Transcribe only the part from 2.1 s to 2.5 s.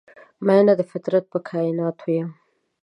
یم